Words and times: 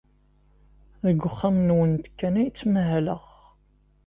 Deg 1.05 1.19
uxxam-nwent 1.29 2.05
kan 2.19 2.35
ay 2.41 2.49
ttmahaleɣ. 2.49 3.23